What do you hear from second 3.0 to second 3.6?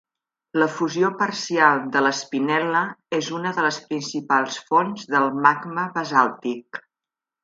és una